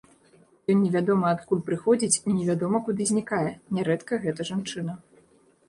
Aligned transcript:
Ён 0.73 0.79
невядома 0.85 1.27
адкуль 1.35 1.61
прыходзіць 1.67 2.19
і 2.27 2.35
невядома 2.39 2.77
куды 2.89 3.09
знікае, 3.13 3.45
нярэдка 3.77 4.21
гэта 4.27 4.51
жанчына. 4.53 5.01